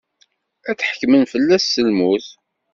[0.69, 2.27] Ad ḥekkmen fell-as s lmut.